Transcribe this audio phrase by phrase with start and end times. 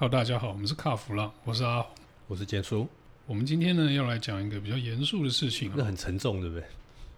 [0.00, 1.92] Hello，大家好，我们是卡弗朗，我是阿红，
[2.26, 2.88] 我是杰叔。
[3.26, 6.64] 我们今天呢要来讲一个比较严肃的事情，那很沉重，对不对？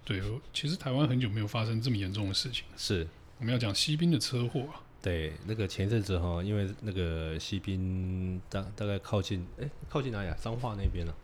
[0.04, 2.64] 对，其实台湾很久没有发生这么严重的事情。
[2.76, 3.06] 是，
[3.38, 4.82] 我们要讲西滨的车祸啊。
[5.00, 10.36] 对，那个前一阵子哈，因为那个西滨大大概靠近，哎，靠近哪里啊？
[10.42, 11.14] 彰化那边啊。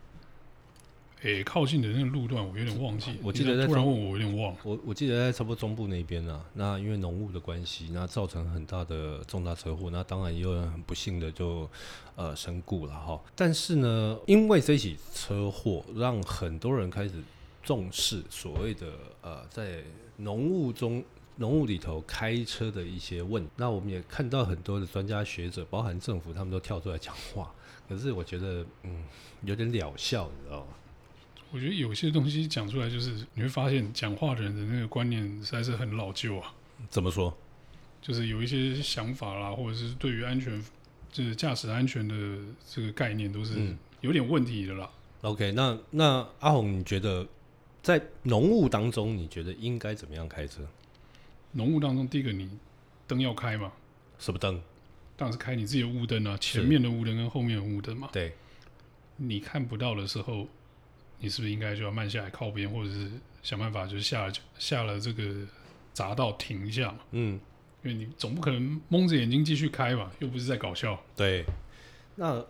[1.22, 4.58] 诶，靠近的那个路段我有点忘记，我记得在突然问我，我有点忘了。
[4.62, 11.68] 我我记得在差不多中部那边啊，那因为浓雾的关系，那造成很大的重大车祸，那当然也有人很不幸的就
[12.14, 13.20] 呃身故了哈。
[13.34, 17.14] 但是呢，因为这起车祸，让很多人开始
[17.64, 18.86] 重视所谓的
[19.20, 19.82] 呃在
[20.18, 21.02] 浓雾中
[21.34, 23.44] 浓雾里头开车的一些问。
[23.56, 27.52] 那我们也看到很多的专家学者，包含政府，他们都跳出来讲话。
[27.88, 29.02] 可是我觉得嗯
[29.42, 30.66] 有点疗效，你知道吗？
[31.50, 36.54] 我觉得有些东西讲出来，就是你会发现讲话的人的那个观念实在是很老旧啊。
[36.90, 37.34] 怎么说？
[38.02, 40.62] 就是有一些想法啦，或者是对于安全，
[41.10, 42.14] 就是驾驶安全的
[42.68, 44.90] 这个概念，都是有点问题的啦。
[45.22, 47.26] 嗯、OK，那那阿红，你觉得
[47.82, 50.68] 在浓雾当中，你觉得应该怎么样开车？
[51.52, 52.50] 浓雾当中，第一个你
[53.06, 53.72] 灯要开嘛？
[54.18, 54.62] 什么灯？
[55.16, 58.10] 当然是开你自己的雾灯啊，前面的雾灯跟后面的雾灯嘛。
[58.12, 58.34] 对，
[59.16, 60.46] 你看不到的时候。
[61.20, 63.10] 你是不是应该就要慢下来靠边，或者是
[63.42, 65.24] 想办法就是下了下了这个
[65.94, 66.98] 匝道停一下嘛？
[67.10, 67.40] 嗯，
[67.82, 70.96] 因为你总不可能蒙着眼睛继续开嘛，又不是在搞笑。
[71.16, 71.44] 对，
[72.14, 72.44] 那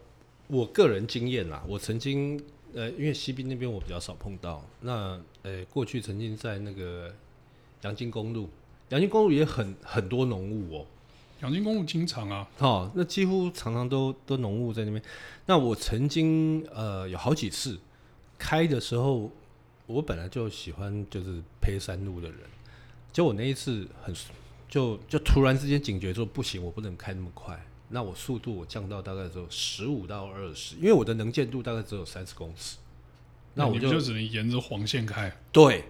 [0.48, 2.38] 我个人经验啦，我曾经
[2.74, 7.14] 呃，因为西滨那边我比较少碰到，那呃过去曾经在那个
[7.82, 8.50] 阳金公路，
[8.90, 10.86] 阳金公路也很很多浓雾哦。
[11.40, 15.02] 阳金公路经常啊，哦，那几乎常常都都浓雾在那边。
[15.46, 17.78] 那我曾经呃有好几次。
[18.38, 19.30] 开的时候，
[19.86, 22.38] 我本来就喜欢就是配山路的人，
[23.12, 24.14] 就我那一次很
[24.68, 32.76] 就就突然之间警觉说不行，我不能开那么快，那我速度我降到大概只有十五到二十，因为我的能见度大概只有三十公尺，
[33.54, 35.34] 那我就，就只能沿着黄线开。
[35.50, 35.84] 对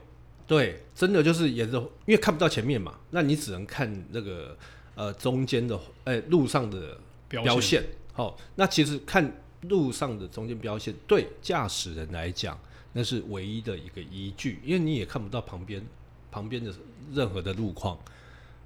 [0.46, 4.56] 对，真的就是沿着，因为看不到前面嘛，那你只能看那个
[4.94, 6.98] 呃中间的哎、欸、路上的
[7.28, 7.84] 标线。
[8.12, 9.42] 好、哦，那其实看。
[9.62, 12.58] 路上的中间标线，对驾驶人来讲，
[12.92, 15.84] 那是唯一的一个依据，因为你也看不到旁边
[16.30, 16.72] 旁边的
[17.12, 17.98] 任何的路况。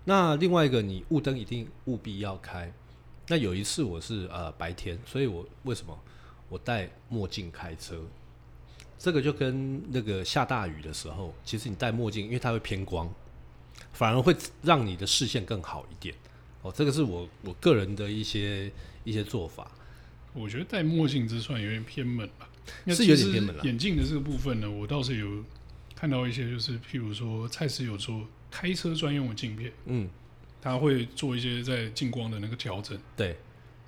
[0.04, 2.72] 那另外一个，你雾灯一定务必要开。
[3.28, 5.98] 那有一次我是呃白天，所以我为什么
[6.48, 8.02] 我戴墨镜开车？
[8.98, 13.08] 这个就跟那个下大雨的时候，其实你戴墨镜，因为它会偏光，
[13.92, 16.14] 反而会让你的视线更好一点。
[16.62, 18.70] 哦，这个是我我个人的一些
[19.04, 19.70] 一些做法。
[20.34, 22.48] 我觉得戴墨镜这算有点偏门吧，
[22.86, 23.62] 是有点偏门了。
[23.64, 25.44] 眼镜的这个部分呢，我倒是有
[25.94, 30.08] 看到一些，就是譬如说蔡司有做开车专用的镜片，嗯，
[30.60, 33.36] 他会做一些在近光的那个调整，对，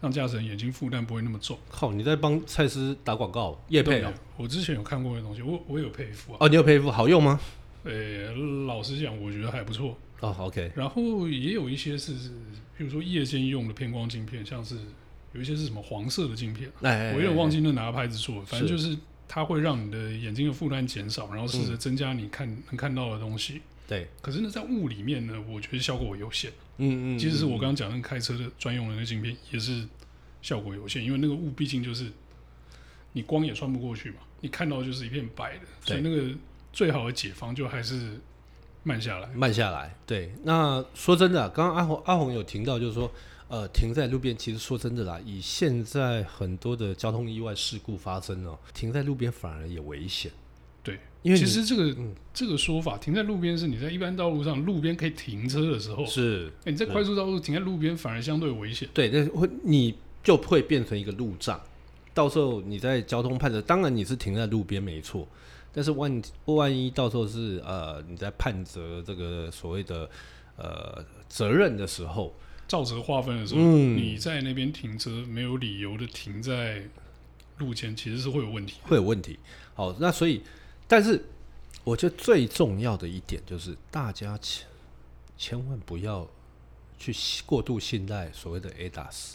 [0.03, 1.59] 让驾驶人眼睛负担不会那么重。
[1.71, 4.13] 靠，你在帮蔡司打广告叶配啊？
[4.37, 6.39] 我之前有看过的东西，我我有配一副啊。
[6.41, 7.41] 哦，你有配一副好用吗？
[7.85, 8.35] 呃、欸，
[8.67, 9.97] 老实讲，我觉得还不错。
[10.21, 10.73] 哦，OK。
[10.77, 14.77] 然后也有一些是，譬如说夜间用的偏光镜片，像是。
[15.35, 18.97] 有一些是什么黄色的镜片，我有点忘记那哪个牌子做的，反正就是
[19.29, 23.61] 它会让你的眼睛的负担减少，然后试着增加你看能看到的东西。
[23.87, 26.51] 对，可是呢，在雾里面呢，我觉得效果有限。
[26.79, 29.87] 嗯嗯，即使是我刚刚讲那个开车的专用的那个镜片，也是
[30.41, 32.11] 效果有限，因为那个雾毕竟就是
[33.13, 36.33] 你光也穿不过去嘛，你看到就是一片白的，所以那个
[36.73, 38.19] 最好的解方就还是
[38.85, 39.95] 慢下来，慢下来。
[40.07, 43.13] 对，那说真的啊，刚刚阿红阿红有听到，就是说。
[43.55, 50.29] 呃，停在路边，其实说真的啦，以现在很多的交通意外事故发生哦，停在路边反而也危险。
[50.83, 58.89] 对，因为其实这个、嗯、这个说法，停在路边是你在一般道路上路边可以停车的时候，是、欸、你在快速道路停在路边反而相对危险。
[58.93, 59.95] 对，那会你
[60.25, 61.61] 就会变成一个路障，
[62.13, 65.29] 到时候你在交通判责，当然你是停在路边没错，
[65.73, 70.11] 但是万万一到时候是呃你在判责这个所谓的
[70.57, 72.35] 呃责任的时候。
[72.67, 76.83] 照则划分的时候，嗯、你在那边停车没有理由的停在
[77.59, 79.39] 路前，其实是会有问题，会有问题。
[79.75, 80.43] 好，那所以，
[80.89, 81.25] 但是
[81.85, 84.67] 我觉得最重要的一点就是，大家千
[85.37, 86.29] 千万不要
[86.99, 87.15] 去
[87.45, 89.35] 过度信赖所谓的 ADAS，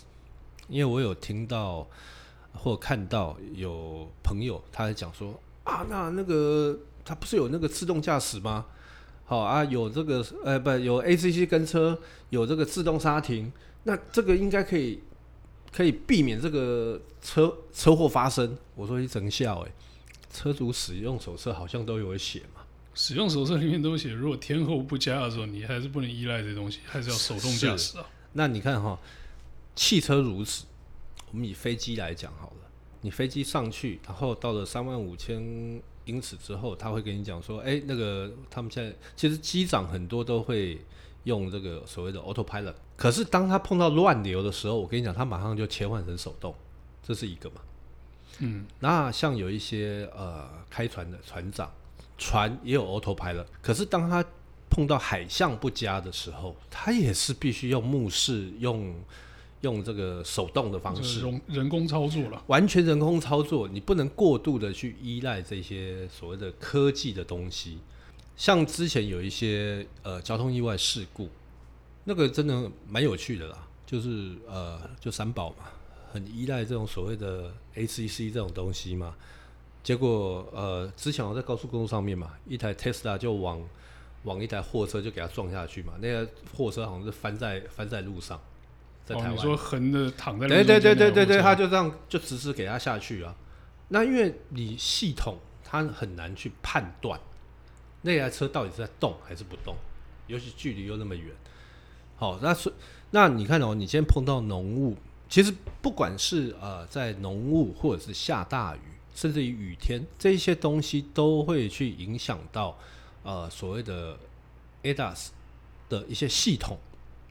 [0.67, 1.87] 因为我有听到
[2.53, 8.65] 或看到有朋友他在讲说啊，那那个他不是有那个自动驾驶吗？
[9.29, 11.95] 好啊，有这个呃不有 ACC 跟车，
[12.31, 13.53] 有这个自动刹停，
[13.83, 15.03] 那这个应该可以
[15.71, 18.57] 可以避免这个车车祸发生。
[18.73, 19.71] 我说你真笑哎，
[20.33, 22.61] 车主使用手册好像都有写嘛，
[22.95, 28.09] 使用手册里面都写，如果天候不佳的时候，你还是不能依赖这东西，还是要手动驾驶啊。
[28.33, 28.99] 那你看哈，
[29.75, 30.65] 汽车如此，
[31.31, 32.67] 我们以飞机来讲好了，
[33.01, 35.79] 你飞机上去，然后到了三万五千
[36.09, 40.81] 英尺之后，他会跟你讲说，哎，那个他们现在其实机长很多都会
[41.25, 46.55] 用这个所谓的 autopilot，可是当他碰到乱流的时候，我跟你讲，他马上就切换成手动，
[47.03, 47.61] 这是一个嘛。
[48.39, 51.71] 嗯，那像有一些呃开船的船长，
[52.17, 54.25] 船也有 autopilot，可是当他
[54.69, 58.95] 碰到海象不佳的时候，他也是必须用目视用。
[59.61, 67.79] 用这个手动的方式，人工操作了，完全人工操作，你不能过度的去依赖这些所谓的科技的东西。
[68.37, 71.27] 像之前有一些呃交通意外事故，
[72.05, 75.65] 那个真的蛮有趣的啦，就是呃就三宝嘛，
[76.13, 79.13] 很依赖这种所谓的 ACC 这种东西嘛。
[79.83, 83.61] 结果呃之前我在高速公路上面嘛，一台 Tesla 就往
[84.23, 86.25] 往一台货车就给它撞下去嘛，那个
[86.55, 88.39] 货车好像是翻在翻在路上。
[89.15, 93.35] 哦，你说横的躺在那对对对对对对，他就这样就直直给他下去啊。
[93.89, 97.19] 那因为你系统它很难去判断
[98.01, 99.75] 那台车到底是在动还是不动，
[100.27, 101.33] 尤其距离又那么远。
[102.17, 102.71] 好，那是
[103.11, 104.95] 那你看哦，你今天碰到浓雾，
[105.27, 108.79] 其实不管是呃在浓雾或者是下大雨，
[109.15, 112.77] 甚至于雨天，这些东西都会去影响到
[113.23, 114.17] 呃所谓的
[114.83, 115.29] ADAS
[115.89, 116.77] 的一些系统。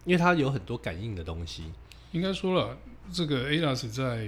[0.09, 1.71] 因为它有很多感应的东西，
[2.13, 2.75] 应该说了，
[3.13, 4.27] 这个 ADAS 在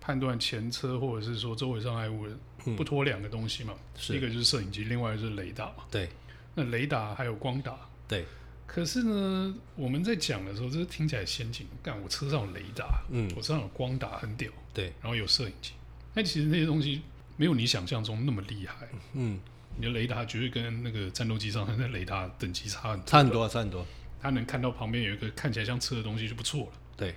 [0.00, 2.28] 判断前车或者是说周围障碍物，
[2.76, 3.74] 不脱两个东西嘛，
[4.10, 5.82] 一个就是摄影机，另外就是雷达嘛。
[5.90, 6.08] 对，
[6.54, 7.76] 那雷达还有光达。
[8.06, 8.24] 对，
[8.68, 14.48] 可是呢，我们在讲的时候，这听起来先进，干我车上有雷达，嗯，我车上有光达，很屌。
[14.72, 15.72] 对，然后有摄影机，
[16.14, 17.02] 那其实那些东西
[17.36, 18.88] 没有你想象中那么厉害。
[19.14, 19.40] 嗯，
[19.76, 23.84] 你的雷达绝对跟那个战斗机上的那雷达等级差很多，差很多，差很多。
[24.20, 26.72] 他能看到旁边有一个看起来像车的东西就不错了。
[26.96, 27.14] 对。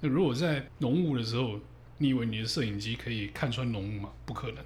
[0.00, 1.58] 那如果在浓雾的时候，
[1.98, 4.10] 你以为你的摄影机可以看穿浓雾吗？
[4.24, 4.64] 不可能。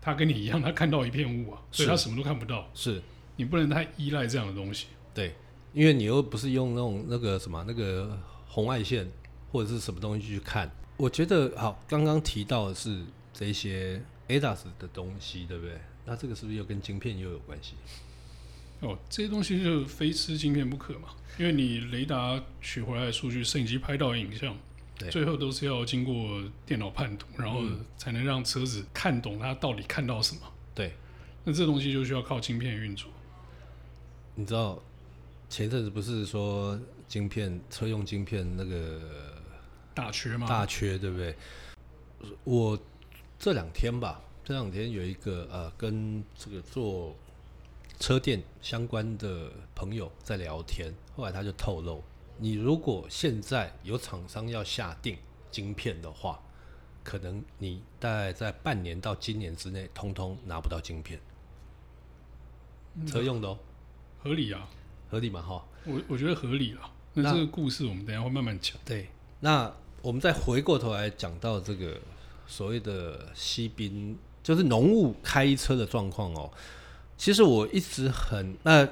[0.00, 2.70] 他跟你一样，他看到一片雾啊，所以他什么都看不到。
[2.74, 3.02] 是。
[3.36, 4.86] 你不能太依赖这样的东西。
[5.12, 5.34] 对。
[5.74, 9.06] 因为你又不是用那种那个什么那个红外线
[9.52, 10.70] 或者是什么东西去看。
[10.96, 15.74] 我觉得好，刚刚提到的是这些 ADAS 的东西，对不对？
[16.06, 17.74] 那这个是不是又跟晶片又有关系？
[18.80, 24.56] 哦，这些东西就非吃晶片不可嘛，因为你雷达取回来的数据，摄影机拍到的影像，
[25.10, 27.62] 最后都是要经过电脑判读，然后
[27.96, 30.42] 才能让车子看懂它到底看到什么。
[30.76, 30.92] 对，
[31.42, 33.10] 那这东西就需要靠晶片运作。
[34.36, 34.80] 你知道
[35.48, 36.78] 前阵子不是说
[37.08, 39.00] 晶片车用晶片那个
[39.92, 40.46] 大缺吗？
[40.46, 41.34] 大缺，对不对？
[42.44, 42.78] 我
[43.40, 47.16] 这两天吧，这两天有一个呃，跟这个做。
[47.98, 52.02] 车店相关的朋友在聊天，后来他就透露，
[52.38, 55.16] 你如果现在有厂商要下定
[55.50, 56.40] 晶片的话，
[57.02, 61.20] 可能你大概在半年到今年之内，通通拿不到晶片。
[63.06, 63.58] 车用的哦，
[64.22, 64.68] 合理啊，
[65.10, 65.64] 合理嘛哈？
[65.84, 66.90] 我我觉得合理啊。
[67.14, 68.76] 那这个故事我们等一下会慢慢讲。
[68.84, 69.08] 对，
[69.40, 69.72] 那
[70.02, 72.00] 我们再回过头来讲到这个
[72.46, 76.48] 所谓的西滨，就是浓雾开车的状况哦。
[77.18, 78.88] 其实我一直很那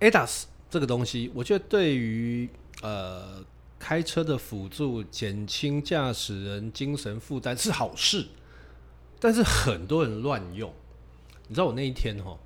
[0.00, 2.48] ADAS 这个东西，我觉得对于
[2.82, 3.42] 呃
[3.78, 8.26] 开车的辅助、减轻驾驶人精神负担是好事，
[9.20, 10.72] 但是很多人乱用。
[11.46, 12.36] 你知道我那一天哈，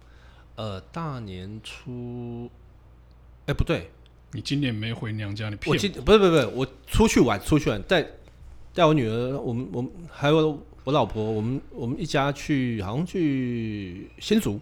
[0.57, 2.51] 呃大年初，
[3.47, 3.91] 哎不对，
[4.33, 5.73] 你今年没回娘家，你骗我？
[5.73, 8.07] 我今不是不是不是，我出去玩出去玩，带
[8.75, 14.61] 带我女儿，我们我们还有我老婆，我们我们一家去，好像去新竹。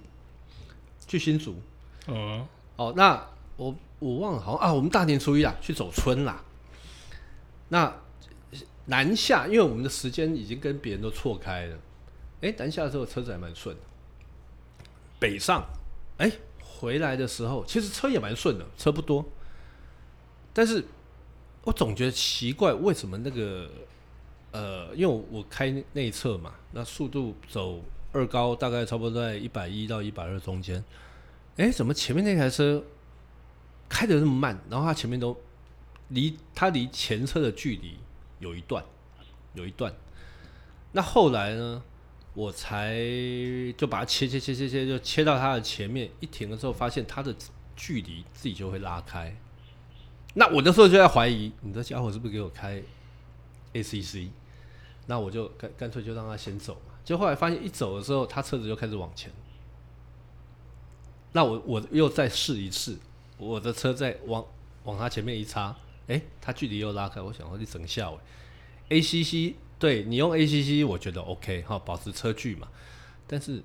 [1.12, 1.60] 去新竹，
[2.06, 3.22] 哦，哦，那
[3.58, 6.42] 我我忘了，好像啊，我们大年初一啊去走村啦。
[7.68, 7.94] 那
[8.86, 11.76] 南下，因为我们的时间已经跟别人都错开了，
[12.40, 13.76] 哎、欸，南下的时候车子还蛮顺。
[15.20, 15.62] 北上，
[16.16, 19.22] 哎、欸，回来的时候其实车也蛮顺的，车不多，
[20.54, 20.82] 但是
[21.64, 23.70] 我总觉得奇怪，为什么那个
[24.50, 27.82] 呃，因为我，我开内侧嘛，那速度走。
[28.12, 30.84] 二高大概差不多在一百一到一百二中间，
[31.56, 32.84] 哎，怎么前面那台车
[33.88, 34.58] 开的那么慢？
[34.70, 35.36] 然后它前面都
[36.08, 37.98] 离它离前车的距离
[38.38, 38.84] 有一段，
[39.54, 39.92] 有一段。
[40.92, 41.82] 那后来呢，
[42.34, 42.94] 我才
[43.76, 46.10] 就把它切切切切切，就切到它的前面。
[46.20, 47.34] 一停了之后，发现它的
[47.74, 49.34] 距离自己就会拉开。
[50.34, 52.82] 那我那时候就在怀疑，你这家伙是不是给我开
[53.72, 54.28] ACC？
[55.06, 56.80] 那我就干干脆就让他先走。
[57.04, 59.30] 就后来发现，一走的时候，他车子就开始往前。
[61.32, 62.98] 那我我又再试一次，
[63.38, 64.44] 我的车再往
[64.84, 65.74] 往他前面一插，
[66.06, 67.20] 哎、他距离又拉开。
[67.20, 68.12] 我想说你整下，
[68.88, 72.68] 哎 ACC 对你用 ACC，我觉得 OK 哈，保持车距嘛。
[73.26, 73.62] 但是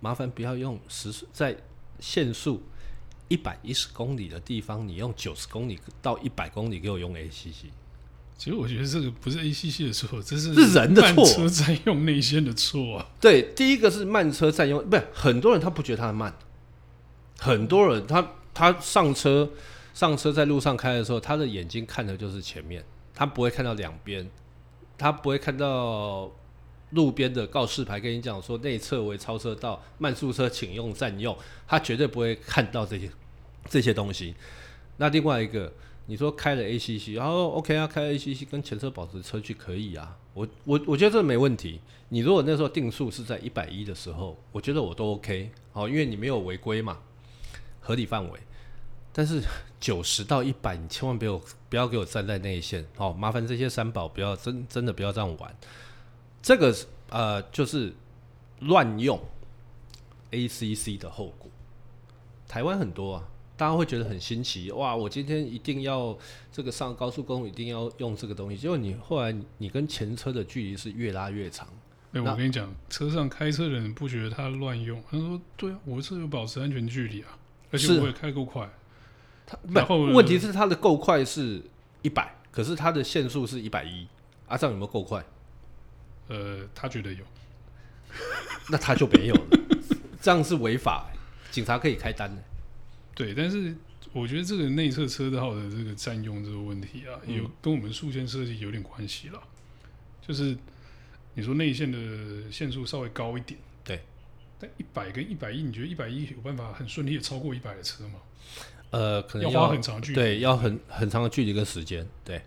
[0.00, 1.56] 麻烦不要用时速在
[2.00, 2.62] 限速
[3.28, 7.66] 一百一十公里的地方，你用九十公里到一百公里给我用 ACC。
[8.38, 13.06] 其实我觉得这个不是 ACC 的错，这是是人的错，慢车占用内线的错啊。
[13.18, 16.36] 对，第一个是慢车占用，不是很多人他不觉得他慢，
[17.38, 19.50] 很多人他他上车
[19.94, 24.28] 上车在路上开的时候，他的眼睛看的就是前面，他不会看到两边，
[24.98, 26.30] 他不会看到
[26.90, 31.34] 路边的告示牌跟你讲说内侧为超车道，慢速车请用占用，
[31.66, 33.10] 他绝对不会看到这些
[33.70, 34.34] 这些东西。
[34.98, 35.72] 那另外一个。
[36.06, 41.80] 你说开了 ACC，然后 OK 啊，开 ACC 跟前车保持车距可以啊，我我我觉得这没问题。
[42.10, 46.98] 你如果那时候定速是在一百一的时候，我觉得我都 OK，好，因为你没有违规嘛，
[47.80, 48.38] 合理范围。
[49.12, 49.42] 但是
[49.80, 55.56] 九十到一百，你千万不要不要给我站在内线，好，麻烦这些三宝不要真真的不要这样玩。
[56.40, 56.72] 这个
[57.08, 57.92] 呃就是
[58.60, 59.18] 乱用
[60.30, 61.50] ACC 的后果，
[62.46, 63.28] 台湾很多啊。
[63.56, 64.94] 大家会觉得很新奇，哇！
[64.94, 66.16] 我今天一定要
[66.52, 68.56] 这个上高速公路，一定要用这个东西。
[68.56, 71.66] 结果你后来你跟前车的距离是越拉越长。
[72.12, 77.38] 哎、欸，我跟你讲，车上开车的人不觉得他乱用，他说：“对啊，我是有保持安全距离啊，
[77.70, 78.68] 而且我也开够快。”
[79.46, 81.62] 他然后问题是他的够快是
[82.02, 84.06] 一百，可是他的限速是一百一，
[84.46, 85.24] 啊，这样有没有够快？
[86.28, 87.24] 呃，他觉得有，
[88.70, 89.46] 那他就没有了，
[90.20, 91.10] 这样是违法，
[91.50, 92.42] 警察可以开单的。
[93.16, 93.74] 对，但是
[94.12, 99.42] 我觉得这个内侧车道的这个占用这个问题啊，有跟我们速限设计有点关系了。
[100.20, 100.56] 就是
[101.34, 104.02] 你说内线的限速稍微高一点，对，
[104.60, 108.20] 但一百跟一百一，你觉得一百一有办法很顺利的超过一百的车吗？
[108.90, 112.42] 呃，可能要花很长距离，对，要很很长的距离跟时间，对，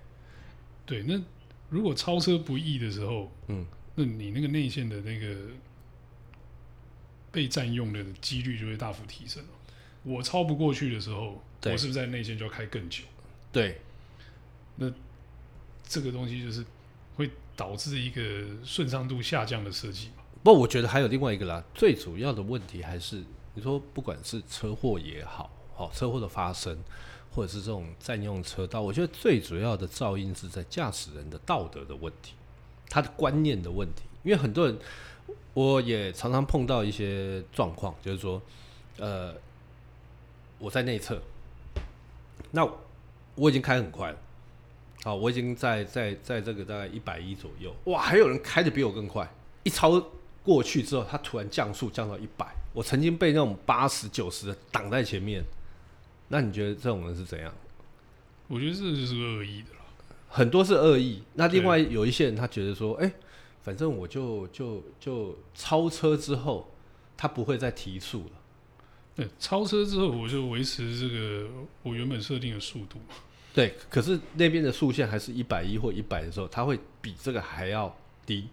[0.86, 1.04] 对。
[1.04, 1.20] 那
[1.70, 5.36] 如果超车不易的时候，嗯，那你那个内线的那个
[7.32, 9.50] 被占用的几率就会大幅提升了。
[10.04, 13.04] 我超不过去的时候，我是不是在内线就要开更久？
[13.52, 13.82] 对，
[14.78, 14.90] 那
[15.84, 16.64] 这个东西就是
[17.18, 20.24] 会导致一个顺畅度下降的设计嘛？
[20.42, 23.22] 不，我觉得还有另外一个啦，最主要的问题还是
[23.54, 26.78] 你说，不管是车祸也好，好车祸的发生，
[27.32, 32.36] 或者是这种占用车道，我觉得最主要的噪音是在驾驶人的道德的问题，
[32.88, 34.04] 他的观念的问题。
[34.24, 34.80] 因为很多人，
[35.54, 38.42] 我也常常碰到一些状况，就是说，
[38.98, 39.36] 呃。
[40.60, 41.20] 我在内侧，
[42.52, 42.70] 那
[43.36, 44.18] 我已经开很快了，
[45.04, 49.28] 好，我已经在在在这个大概一百一左右，哇，还有人开的比我更快，
[49.64, 50.00] 一超
[50.44, 55.44] 过去之后，他突然降速降到一百，我曾经被那种八十九十的挡在前面，
[56.28, 57.54] 那你觉得这种人是怎样？
[58.48, 59.86] 我觉得这就是恶意的啦，
[60.28, 61.24] 很多是恶意。
[61.36, 63.14] 那另外有一些人他觉得说，哎、欸，
[63.62, 66.70] 反正我就就就超车之后，
[67.16, 68.32] 他不会再提速了。
[69.20, 71.46] 对，超车之后我就维持这个
[71.84, 73.00] 我原本设定的速度。
[73.54, 77.94] 对，可是那边的速限还是一百一或一百的时候，它会比这个还要
[78.26, 78.48] 低。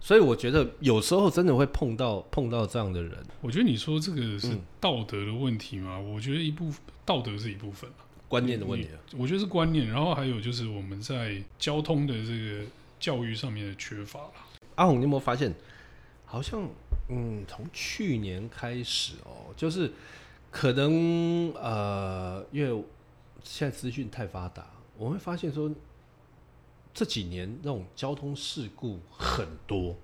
[0.00, 3.16] 所以我觉得有时候真的会碰到碰到这样的人。
[3.40, 5.98] 我觉得你说这个是道德的问题吗？
[5.98, 7.88] 嗯、我觉得一部分道德是一部分，
[8.26, 8.88] 观念的问题。
[9.16, 12.64] 我觉得是观念，然后还有就是我们在交通的这个
[12.98, 14.28] 教育上面的缺乏。
[14.74, 15.54] 阿红，你有没有发现，
[16.32, 16.66] 好像？
[17.08, 19.92] 嗯，从去年开始哦，就是
[20.50, 22.84] 可能呃，因为
[23.42, 24.64] 现在资讯太发达，
[24.96, 25.70] 我会发现说
[26.94, 29.94] 这几年那种交通事故很多。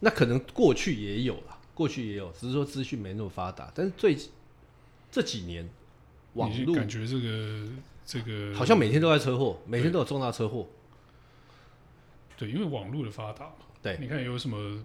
[0.00, 3.72] 那可能过去也有啦，过去也有，只是说资讯没那么发达。
[3.74, 4.18] 但是最
[5.10, 5.66] 这几年，
[6.34, 7.68] 网络感觉这个
[8.04, 10.68] 这个好像每天都在车祸，每天都有重大车祸。
[12.36, 13.54] 对，因为网络的发达嘛。
[13.80, 14.84] 对，你看有什么？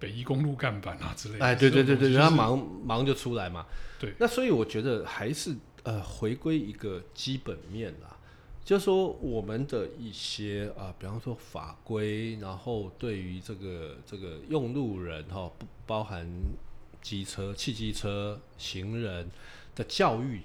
[0.00, 3.66] 北宜公路干板啊之类的，哎，对对对对，他忙忙就出来嘛。
[3.98, 8.16] 对，那所以我觉得还是呃，回归一个基本面啦，
[8.64, 16.26] 就是说我们的一些啊、呃，比方说法规，然后对于这个这个用路人哈，不包含
[17.02, 19.30] 机车、汽机车、行人
[19.76, 20.40] 的教育，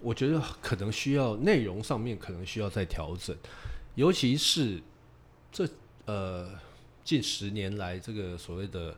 [0.00, 3.36] 我觉得可能需要内容上面可能需要再调整，
[3.96, 4.82] 尤其是
[5.52, 5.68] 这
[6.06, 6.58] 呃。
[7.08, 8.94] 近十年来，这个所谓的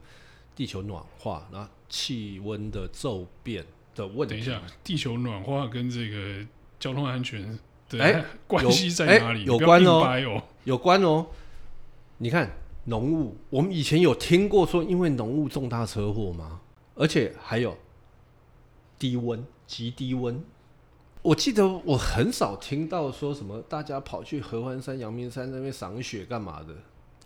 [0.56, 3.64] 地球暖化，然后气温的骤变
[3.94, 4.34] 的问题。
[4.34, 6.44] 等一下，地球暖化跟这个
[6.80, 7.56] 交通安全
[7.88, 9.42] 的哎 关系在哪里？
[9.42, 11.28] 欸、有关哦，有关哦。
[12.18, 12.50] 你看
[12.86, 16.62] 浓雾，我们以前有听过说因为浓雾重大车祸吗？
[16.96, 17.78] 而且还有
[18.98, 20.44] 低温、极低温，
[21.22, 26.74] 我记得我很少听到说什么大家跑去合欢山、阳明山那边赏雪干嘛的。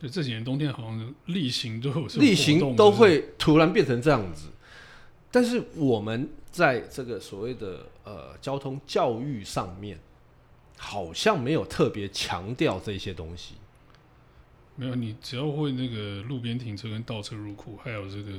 [0.04, 4.48] 对，这几年冬天好像例行都有，例行都会突然变成这样子。
[5.30, 9.98] 但是我们在这个所谓的呃交通教育上面，
[10.76, 13.54] 好像没有特别强调这些东西。
[14.76, 18.30] 没有，你只要会那个路边停车跟倒车入库，还有这个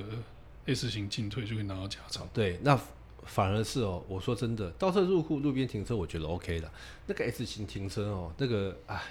[0.67, 2.27] S 型进退，就可以拿到驾照。
[2.31, 2.79] 对，那
[3.23, 6.71] 反而是哦，我说真的，倒车入库、路边停车，我觉得 OK 的。
[7.07, 9.01] 那个 S 型停车哦，那个哎，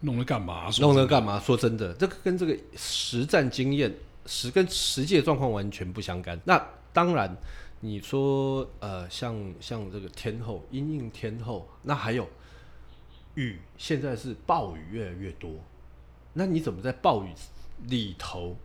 [0.00, 0.70] 弄了干嘛？
[0.80, 1.38] 弄了干嘛？
[1.38, 3.94] 说真的，这个跟这个实战经验、
[4.26, 6.40] 实跟实际的状况完全不相干。
[6.44, 7.36] 那当然，
[7.80, 12.28] 你说呃，像像这个天后、阴应天后，那还有
[13.34, 15.50] 雨，现在是暴雨越来越多。
[16.32, 17.28] 那你怎么在暴雨
[17.86, 18.56] 里头，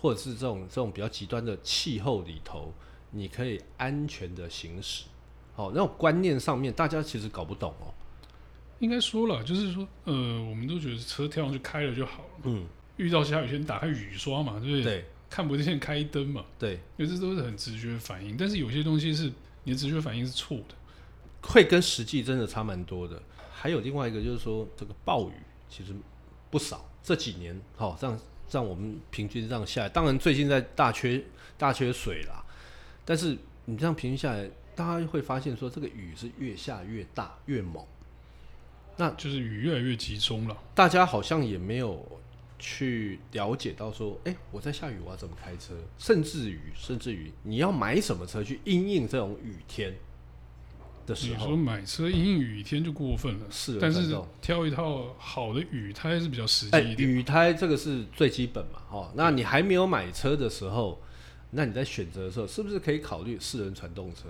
[0.00, 2.72] 或者是这种这种比较极端的气候里头，
[3.10, 5.04] 你可以安全的行驶？
[5.56, 7.92] 哦，那种观念上面，大家其实搞不懂哦。
[8.80, 12.28] 应该说了，就是说，呃，我们都觉得车跳上去开了就好了。
[12.44, 12.66] 嗯。
[12.96, 14.82] 遇到下雨天打开雨刷嘛，对不对？
[14.82, 15.04] 对。
[15.30, 16.44] 看不见开灯嘛。
[16.58, 16.72] 对。
[16.96, 19.32] 因为这都是很直觉的反应，但是有些东西是
[19.64, 20.74] 你的直觉反应是错的，
[21.42, 23.22] 会跟实际真的差蛮多的。
[23.52, 25.32] 还有另外一个就是说，这个暴雨
[25.68, 25.94] 其实
[26.50, 26.86] 不少。
[27.02, 28.20] 这几年，好、哦，让
[28.50, 31.22] 让我们平均这样下来，当然最近在大缺
[31.56, 32.44] 大缺水啦。
[33.04, 37.82] 但是你这样平均下来，大家会发现说，这个雨是越下越大越猛，
[39.00, 40.54] 那就是雨越来越集中了。
[40.74, 42.06] 大家好像也没有
[42.58, 45.72] 去了解到说，哎，我在下雨，我要怎么开车？
[45.96, 49.94] 甚至于，甚至于，你要买什么车去应应这种雨天
[51.06, 51.46] 的时候？
[51.46, 57.08] 你说买车应应雨天就过分了，是，但是挑一套好的雨胎是比较实际一点。
[57.08, 59.10] 雨胎这个是最基本嘛，哈。
[59.16, 61.00] 那你还没有买车的时候，
[61.52, 64.28] 那你在选择的时候，是不是可以考虑四轮传动车？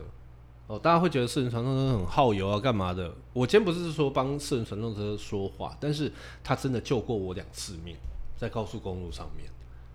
[0.70, 3.12] 哦，大家会觉得四轮传动车很耗油啊，干嘛的？
[3.32, 6.12] 我今天不是说帮四轮传动车说话，但是
[6.44, 7.96] 他真的救过我两次命，
[8.36, 9.50] 在高速公路上面。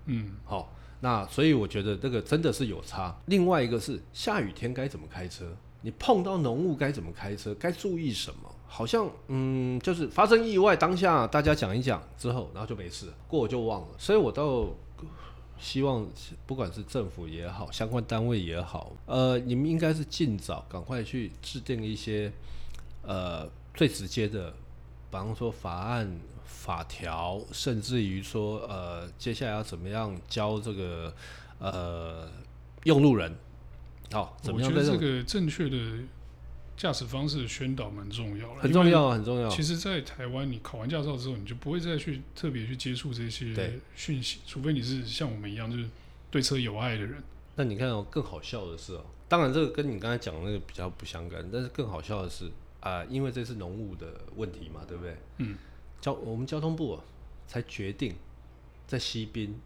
[0.07, 3.17] 嗯，好，那所以我觉得这个真的是有差。
[3.27, 5.45] 另外一个是下雨天该怎么开车？
[5.79, 7.55] 你碰到浓雾该怎么开车？
[7.55, 8.53] 该注意什么？
[8.67, 13.87] 好像嗯，就是发生意外当下大家讲一讲之后，然后就没事了，过我就忘了。
[13.97, 14.67] 所以我倒
[15.57, 16.07] 希望，
[16.45, 22.31] 不管是政府也好，相关单位也好，呃，你们应该是尽早赶快去制定一些
[23.03, 24.55] 呃最直接的，比
[25.11, 31.13] 方说法案、法条，甚至于说呃接下来要怎么样教这个
[31.59, 32.29] 呃
[32.83, 33.33] 用路人。
[34.11, 34.69] 好，怎么样？
[34.69, 35.77] 我觉得这个正确的
[36.77, 39.47] 驾驶方式的宣导蛮重要的，很重要，很重要。
[39.49, 45.87] 其实，在台湾，你考完驾照之后，你就不会再去特别去接触这些讯息，除非你是像我们一样，就是
[46.29, 47.23] 对车有爱的人。
[47.55, 52.47] 那你看哦，更好笑的是哦，当然这个跟你刚才讲的那个比较不相干，但是更好笑的是
[52.81, 55.17] 啊、呃，因为这是浓雾的问题嘛，对不对？
[55.37, 55.57] 嗯。
[56.01, 57.03] 交我们交通部、啊、
[57.47, 58.13] 才决定
[58.85, 59.59] 在西滨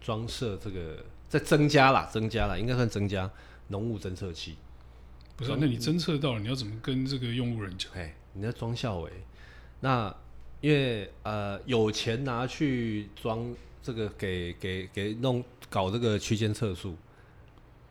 [0.00, 3.30] 装设这个，在增加啦，增加啦，应该算增加。
[3.68, 4.56] 浓雾侦测器，
[5.40, 5.56] 不是、啊？
[5.58, 7.90] 那你侦测到了，你要怎么跟这个用户人讲？
[7.94, 9.10] 哎，你在装校委，
[9.80, 10.14] 那
[10.60, 16.94] 因为呃有钱拿去装这个给，给给给弄搞这个区间测速，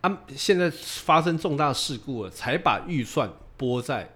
[0.01, 4.13] 啊，现在发生重大事故了，才把预算拨在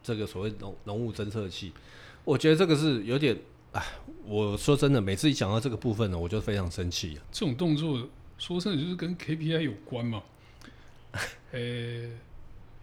[0.00, 1.72] 这个所谓浓浓雾侦测器。
[2.24, 3.36] 我觉得这个是有点，
[3.72, 3.84] 哎，
[4.24, 7.18] 我说真的，每次一讲到这个部分呢，我就非常生气。
[7.32, 10.22] 这种动作说真的就是跟 KPI 有关嘛。
[11.50, 11.58] 呃，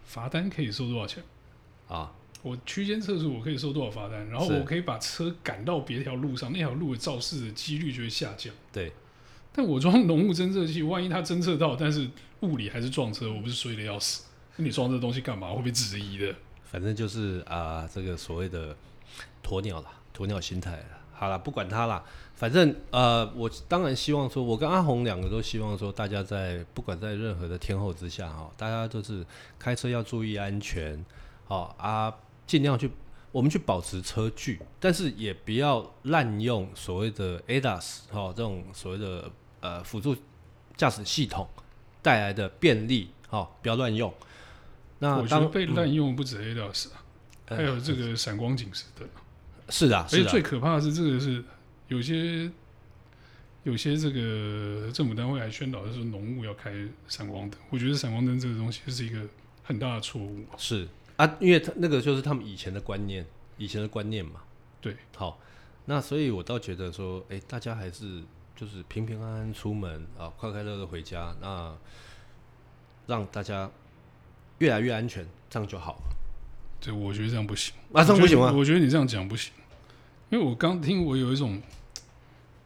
[0.06, 1.22] 罚单可以收多少钱
[1.88, 2.12] 啊？
[2.42, 4.28] 我区间测速我可以收多少罚单？
[4.28, 8.54] 然后我可以把车赶到别条路上，那条路的肇事的几率就会下降。
[8.72, 8.92] 对，
[9.52, 12.08] 但我装浓雾侦测器，万一它侦测到，但是
[12.40, 14.24] 物理还是撞车，我不是衰的要死？
[14.56, 15.50] 那你装这东西干嘛？
[15.52, 16.34] 会被质疑的。
[16.64, 18.76] 反正就是啊、呃，这个所谓的
[19.42, 20.84] 鸵鸟啦，鸵鸟心态。
[21.16, 22.04] 好了，不管他了。
[22.34, 29.24] 反正呃，我当然希望说，我跟阿红两个都希望说，大家在不管在任何的天候之下哈，大家都是
[29.58, 31.02] 开车要注意安全，
[31.46, 32.14] 好啊，
[32.46, 32.90] 尽量去
[33.32, 40.14] 我们去保持车距，但是也不要滥用所谓的 ADAS 哈这种所谓的呃辅助
[40.76, 41.48] 驾驶系统
[42.02, 44.12] 带来的便利，好，不要乱用。
[44.98, 46.88] 那我觉得被滥用不止 ADAS，、
[47.46, 49.08] 嗯、还有这个闪光警示灯。
[49.68, 51.44] 是的，而且最可怕的是这个是。
[51.88, 52.50] 有些
[53.62, 56.72] 有些这个政府单位还宣导就是浓雾要开
[57.06, 59.20] 闪光灯，我觉得闪光灯这个东西是一个
[59.62, 60.44] 很大的错误。
[60.58, 63.24] 是啊，因为他那个就是他们以前的观念，
[63.56, 64.42] 以前的观念嘛。
[64.80, 65.38] 对，好，
[65.84, 68.20] 那所以我倒觉得说，哎、欸，大家还是
[68.56, 71.72] 就是平平安安出门啊，快快乐乐回家，那
[73.06, 73.70] 让大家
[74.58, 76.16] 越来越安全，这样就好了。
[76.80, 77.74] 对，我觉得这样不行。
[77.92, 78.52] 啊，这样不行吗？
[78.52, 79.52] 我觉得你这样讲不行，
[80.30, 81.60] 因为我刚听，我有一种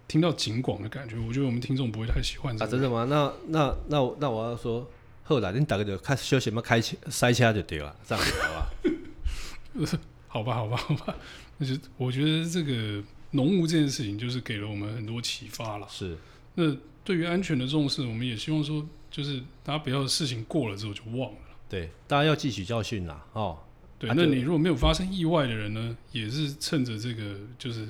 [0.09, 1.17] 听到警广的感觉。
[1.19, 2.65] 我觉得我们听众不会太喜欢这个。
[2.67, 3.07] 啊，真的吗？
[3.09, 4.89] 那那那我那我要说，
[5.25, 9.99] 后来你大概就开休息嘛，开车塞车就对了，这样子好吧？
[10.29, 11.17] 好吧，好吧，好吧。
[11.59, 15.87] 那就我觉得这个浓雾这件事情，就是给了我们很多启发了。
[15.89, 16.17] 是。
[16.55, 21.39] 那对于安全的重视，我们也希望说，就是大家不要事情过了之后就忘了。
[21.69, 23.25] 对，大家要汲取教训啦。
[23.33, 23.59] 哦，
[24.01, 24.11] 对。
[24.17, 27.87] 那你如果没有发生意外的人呢，也是趁着这个就是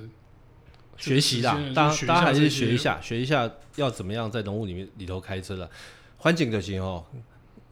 [0.98, 5.70] 学习啦，大家大家还是学一下，学一下要怎么样在浓雾里面里头开车了。
[6.18, 7.06] 环境就行哦，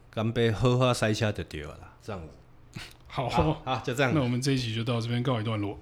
[0.09, 2.81] 干杯喝喝塞车就对了啦，这样子。
[3.05, 4.11] 好，好，好，就这样。
[4.15, 5.77] 那我们这一集就到这边告一段落。